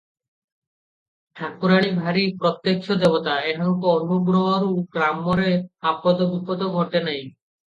[1.41, 5.53] ଠାକୁରାଣୀ ଭାରି ପ୍ରତ୍ୟକ୍ଷ ଦେବତା, ଏହାଙ୍କ ଅନୁଗ୍ରହରୁ ଗ୍ରାମରେ
[5.93, 7.23] ଆପଦବିପଦ ଘଟେ ନାହିଁ।